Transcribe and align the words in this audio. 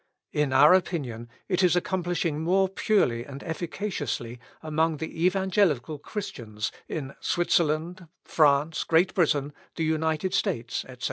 In 0.31 0.51
our 0.51 0.73
opinion, 0.73 1.29
it 1.47 1.61
is 1.61 1.75
accomplishing 1.75 2.37
it 2.37 2.39
more 2.39 2.67
purely 2.67 3.23
and 3.23 3.43
efficaciously 3.43 4.39
among 4.63 4.97
the 4.97 5.25
evangelical 5.27 5.99
Christians 5.99 6.71
in 6.87 7.13
Switzerland, 7.19 8.07
France, 8.23 8.83
Great 8.83 9.13
Britain, 9.13 9.53
the 9.75 9.83
United 9.83 10.33
States, 10.33 10.83
etc. 10.85 10.97